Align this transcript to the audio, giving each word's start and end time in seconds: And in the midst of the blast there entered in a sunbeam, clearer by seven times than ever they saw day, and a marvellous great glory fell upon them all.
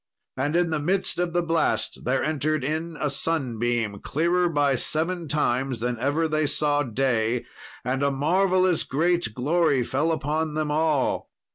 And 0.35 0.55
in 0.55 0.71
the 0.71 0.79
midst 0.79 1.19
of 1.19 1.31
the 1.33 1.43
blast 1.43 2.05
there 2.05 2.23
entered 2.23 2.63
in 2.63 2.97
a 2.99 3.07
sunbeam, 3.07 3.99
clearer 3.99 4.49
by 4.49 4.73
seven 4.73 5.27
times 5.27 5.79
than 5.79 5.99
ever 5.99 6.27
they 6.27 6.47
saw 6.47 6.81
day, 6.81 7.45
and 7.85 8.01
a 8.01 8.09
marvellous 8.09 8.83
great 8.83 9.35
glory 9.35 9.83
fell 9.83 10.11
upon 10.11 10.55
them 10.55 10.71
all. 10.71 11.29